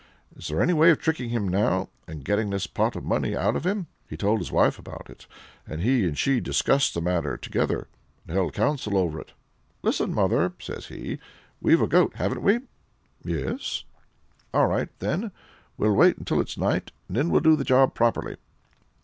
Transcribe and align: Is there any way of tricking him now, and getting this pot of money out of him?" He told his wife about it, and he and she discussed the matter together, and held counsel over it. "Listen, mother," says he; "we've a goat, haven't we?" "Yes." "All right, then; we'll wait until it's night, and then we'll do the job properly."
Is 0.35 0.47
there 0.47 0.63
any 0.63 0.73
way 0.73 0.89
of 0.89 0.97
tricking 0.97 1.29
him 1.29 1.47
now, 1.47 1.89
and 2.07 2.25
getting 2.25 2.49
this 2.49 2.65
pot 2.65 2.95
of 2.95 3.03
money 3.03 3.35
out 3.37 3.55
of 3.55 3.67
him?" 3.67 3.85
He 4.09 4.17
told 4.17 4.39
his 4.39 4.51
wife 4.51 4.79
about 4.79 5.11
it, 5.11 5.27
and 5.67 5.79
he 5.81 6.05
and 6.07 6.17
she 6.17 6.39
discussed 6.39 6.95
the 6.95 7.01
matter 7.03 7.37
together, 7.37 7.87
and 8.25 8.35
held 8.35 8.53
counsel 8.55 8.97
over 8.97 9.21
it. 9.21 9.33
"Listen, 9.83 10.11
mother," 10.11 10.53
says 10.57 10.87
he; 10.87 11.19
"we've 11.61 11.83
a 11.83 11.87
goat, 11.87 12.15
haven't 12.15 12.41
we?" 12.41 12.61
"Yes." 13.23 13.83
"All 14.55 14.65
right, 14.65 14.89
then; 14.97 15.31
we'll 15.77 15.93
wait 15.93 16.17
until 16.17 16.41
it's 16.41 16.57
night, 16.57 16.91
and 17.07 17.15
then 17.15 17.29
we'll 17.29 17.41
do 17.41 17.55
the 17.55 17.63
job 17.63 17.93
properly." 17.93 18.37